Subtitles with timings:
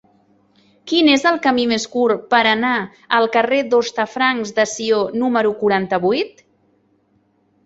[0.91, 2.71] Quin és el camí més curt per anar
[3.19, 6.43] al carrer d'Hostafrancs de Sió número quaranta-vuit?